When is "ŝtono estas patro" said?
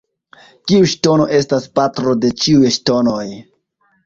0.93-2.15